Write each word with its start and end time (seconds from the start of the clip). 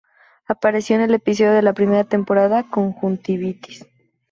Apareció 0.47 0.95
en 0.95 1.03
el 1.03 1.13
episodio 1.13 1.51
de 1.53 1.61
la 1.61 1.73
primera 1.73 2.03
temporada, 2.05 2.65
"Conjuntivitis". 2.67 3.85